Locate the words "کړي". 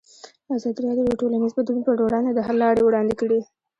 3.21-3.39